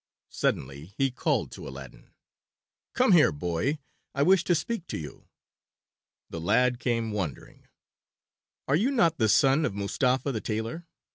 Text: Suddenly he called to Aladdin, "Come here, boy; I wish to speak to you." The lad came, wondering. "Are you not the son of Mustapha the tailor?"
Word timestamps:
Suddenly 0.31 0.95
he 0.97 1.11
called 1.11 1.51
to 1.51 1.67
Aladdin, 1.67 2.09
"Come 2.93 3.11
here, 3.11 3.31
boy; 3.31 3.77
I 4.15 4.23
wish 4.23 4.43
to 4.45 4.55
speak 4.55 4.87
to 4.87 4.97
you." 4.97 5.27
The 6.31 6.41
lad 6.41 6.79
came, 6.79 7.11
wondering. 7.11 7.67
"Are 8.67 8.75
you 8.75 8.89
not 8.89 9.19
the 9.19 9.29
son 9.29 9.63
of 9.63 9.75
Mustapha 9.75 10.31
the 10.31 10.41
tailor?" 10.41 10.87